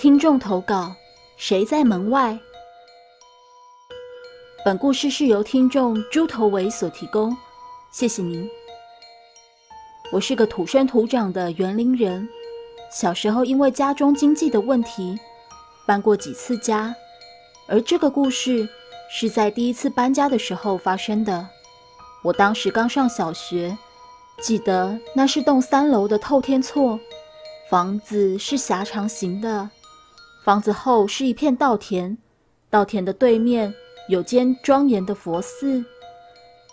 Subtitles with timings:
[0.00, 0.94] 听众投稿：
[1.36, 2.40] 谁在门外？
[4.64, 7.36] 本故事是由听众猪头伟所提供，
[7.92, 8.48] 谢谢您。
[10.10, 12.26] 我是个土生土长的园林人，
[12.90, 15.20] 小时候因为家中经济的问题，
[15.84, 16.96] 搬过几次家，
[17.68, 18.66] 而这个故事
[19.10, 21.46] 是在第一次搬家的时候发生的。
[22.22, 23.76] 我当时刚上小学，
[24.40, 26.98] 记得那是栋三楼的透天厝，
[27.68, 29.68] 房子是狭长型的，
[30.50, 32.18] 房子后是一片稻田，
[32.68, 33.72] 稻田的对面。
[34.08, 35.84] 有间庄严的佛寺，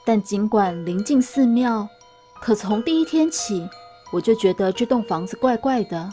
[0.03, 1.87] 但尽管临近寺庙，
[2.41, 3.69] 可从第一天起，
[4.11, 6.11] 我就觉得这栋房子怪怪的，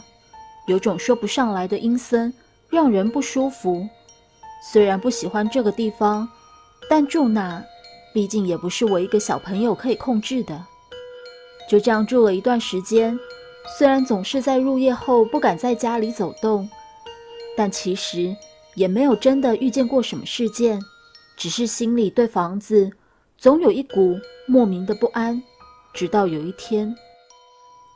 [0.67, 2.31] 有种说不上来的阴森，
[2.69, 3.89] 让人不舒服。
[4.71, 6.29] 虽然不喜欢这个地方，
[6.87, 7.65] 但住那，
[8.13, 10.63] 毕竟也不是我一个小朋友可以控制的。
[11.67, 13.19] 就这样住了一段时间，
[13.79, 16.69] 虽然总是在入夜后不敢在家里走动，
[17.55, 18.35] 但其实
[18.75, 20.79] 也没有真的遇见过什么事件。
[21.37, 22.89] 只是心里对房子
[23.37, 25.41] 总有一股莫名的不安，
[25.93, 26.95] 直到有一天，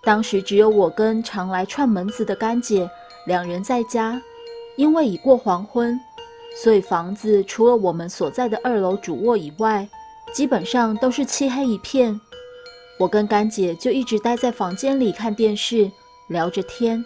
[0.03, 2.89] 当时只有我跟常来串门子的干姐
[3.25, 4.21] 两人在家，
[4.75, 5.97] 因为已过黄昏，
[6.61, 9.87] 所以房子除了我们所在的二楼主卧以外，
[10.33, 12.19] 基本上都是漆黑一片。
[12.99, 15.89] 我跟干姐就一直待在房间里看电视，
[16.27, 17.05] 聊着天，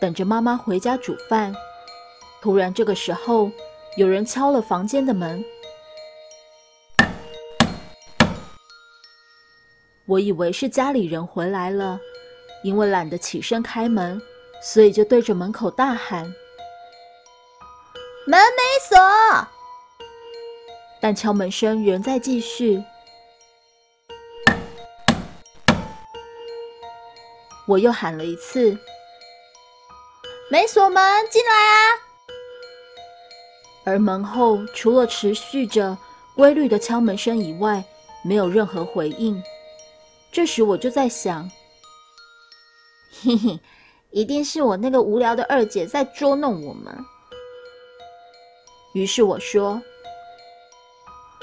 [0.00, 1.54] 等着妈妈回家煮饭。
[2.40, 3.50] 突然，这个时候
[3.96, 5.44] 有人敲了房间的门。
[10.06, 12.00] 我以为是家里人回来了，
[12.62, 14.22] 因为懒得起身开门，
[14.62, 16.24] 所以就对着门口大喊
[18.26, 18.96] ：“门没锁。”
[21.00, 22.82] 但敲门声仍在继续。
[27.66, 28.78] 我又喊了一次
[30.50, 32.00] ：“没锁门，进来啊！”
[33.88, 35.96] 而门后除了持续着
[36.36, 37.82] 规律的敲门声以外，
[38.22, 39.42] 没有任何回应。
[40.30, 41.50] 这时我就在想，
[43.22, 43.58] 嘿嘿，
[44.10, 46.94] 一定是我那个无聊的二姐在捉弄我们。
[48.92, 49.80] 于是我说：“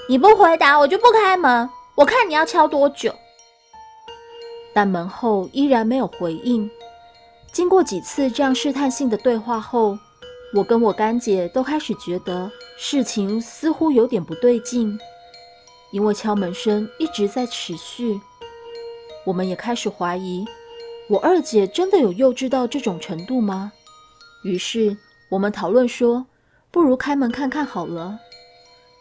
[0.07, 1.67] 你不回答，我就不开门。
[1.95, 3.13] 我看你要敲多久。”
[4.71, 6.69] 但门后依然没有回应。
[7.51, 9.97] 经过几次这样试探性的对话后，
[10.55, 14.97] 我跟我干姐都开始觉得事情似乎有点不对劲，
[15.91, 18.17] 因为敲门声一直在持续。
[19.25, 20.45] 我们也开始怀疑，
[21.09, 23.69] 我二姐真的有幼稚到这种程度吗？
[24.45, 24.95] 于是
[25.29, 26.25] 我们讨论说，
[26.71, 28.17] 不如开门看看好了。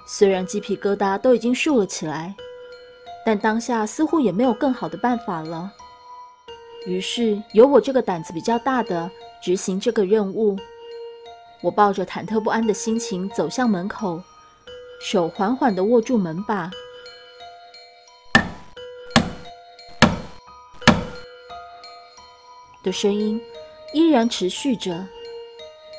[0.09, 2.35] 虽然鸡皮疙瘩都已经竖了起来，
[3.25, 5.73] 但当下似乎也没有更好的办法了。
[6.85, 9.09] 于是由我这个胆子比较大的
[9.41, 10.59] 执行这个任务。
[11.65, 14.23] 我抱着忐忑不安的心情走向门口，
[15.01, 16.71] 手缓缓地握住门把。
[22.83, 23.41] 的声音
[23.95, 25.07] 依然持续着。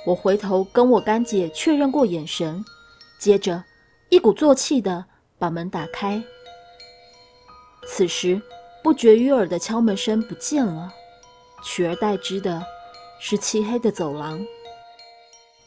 [0.05, 2.63] 我回头跟我干姐确认过眼神，
[3.17, 3.63] 接着
[4.09, 5.05] 一鼓作气的
[5.39, 6.23] 把门打开。
[7.87, 8.39] 此时
[8.83, 10.93] 不绝于耳的敲门声不见了，
[11.63, 12.63] 取而代之的
[13.19, 14.39] 是漆黑的走廊，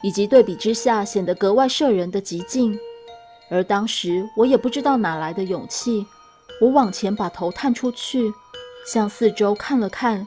[0.03, 2.79] 以及对比之下显得格外摄人的寂静。
[3.51, 6.07] 而当时我也不知道哪来的勇气，
[6.61, 8.33] 我往前把头探出去，
[8.87, 10.27] 向四周看了看。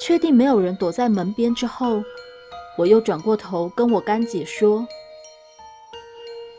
[0.00, 2.04] 确定没有人躲在门边之后，
[2.76, 4.86] 我又转过头跟我干姐说：“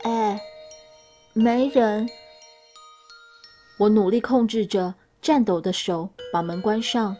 [0.04, 0.38] 哎，
[1.32, 2.06] 没人。”
[3.78, 4.92] 我努力控制着
[5.22, 7.16] 颤抖的手把门关上，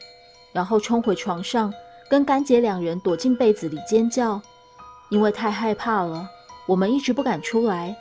[0.53, 1.73] 然后冲回床上，
[2.11, 4.43] 跟干姐两人躲进被子里尖叫，
[5.11, 6.29] 因为太害怕了，
[6.67, 7.95] 我们一直不敢出来。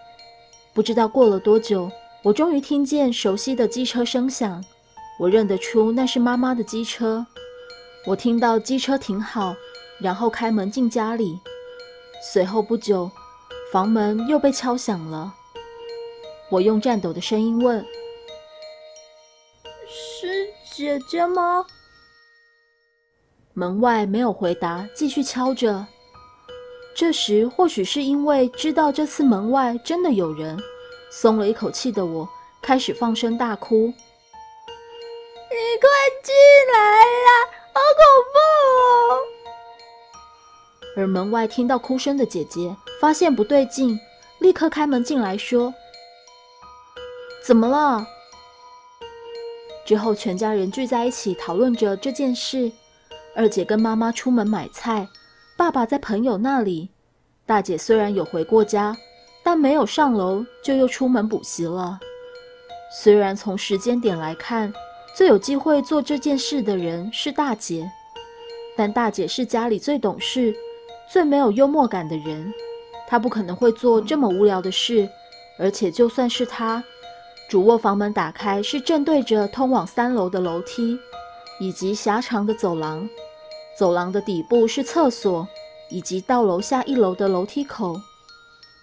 [0.74, 1.92] 不知道过了多久，
[2.24, 4.64] 我终于听见熟悉的机车声响，
[5.20, 7.26] 我认得出那是妈妈的机车。
[8.06, 9.54] 我听到机车停好，
[10.00, 11.38] 然后开门进家里。
[12.22, 13.10] 随后不久，
[13.72, 15.34] 房门又被敲响了。
[16.50, 17.86] 我用颤抖的声音问
[19.88, 21.66] ：“是姐姐吗？”
[23.54, 25.86] 门外没有回答，继续敲着。
[27.00, 30.60] 这时，或许是因为知道这次门外真的有人，
[31.10, 32.28] 松了一口气的我
[32.62, 35.90] 开始放声大哭：“你快
[36.22, 36.36] 进
[36.74, 37.30] 来呀！”
[37.72, 38.04] 好恐
[38.34, 38.38] 怖！
[39.16, 39.18] 哦！
[40.98, 43.98] 而门外听到哭声的姐姐发现不对劲，
[44.40, 45.74] 立刻开门进来，说
[47.48, 48.06] ：“怎么了？”
[49.88, 52.70] 之后全家人聚在一起讨论着这件事。
[53.34, 55.08] 二姐跟妈妈出门买菜，
[55.60, 56.90] 爸爸在朋友那里，
[57.46, 58.96] 大姐虽然有回过家，
[59.44, 62.00] 但没有上楼就又出门补习了。
[62.96, 64.74] 虽然从时间点来看，
[65.14, 67.92] 最有机会做这件事的人是大姐，
[68.78, 70.56] 但大姐是家里最懂事、
[71.12, 72.54] 最没有幽默感的人，
[73.06, 75.10] 她不可能会做这么无聊的事。
[75.60, 76.82] 而且就算是她，
[77.50, 80.98] 主卧房门打开是正对着通往三楼的楼梯，
[81.60, 83.10] 以及狭长的走廊。
[83.80, 85.48] 走廊的底部是厕所，
[85.90, 87.98] 以及到楼下一楼的楼梯口。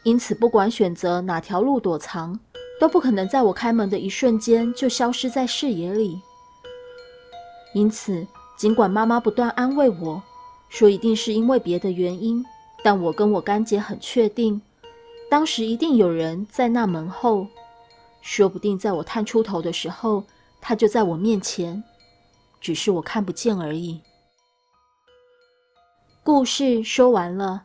[0.04, 2.40] 因此，不管选择哪条路躲藏，
[2.80, 6.18] 都不可能在我开门的一瞬间就消失在视野里。
[7.74, 8.26] 因此，
[8.56, 10.22] 尽管妈妈不断安慰我
[10.70, 12.42] 说一定是因为别的原因，
[12.82, 14.62] 但我跟我干姐很确定，
[15.28, 17.46] 当时一定有人在那门后。
[18.22, 20.24] 说不定在我探出头的时候，
[20.58, 21.84] 他就在我面前，
[22.62, 24.00] 只是我看不见而已。
[26.26, 27.62] 故事说完了。